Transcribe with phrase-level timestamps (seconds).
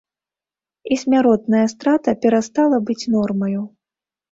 [0.95, 3.61] І смяротная страта перастала быць нормаю.